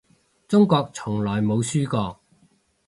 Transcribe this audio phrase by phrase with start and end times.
[0.47, 2.19] 中國從來冇輸過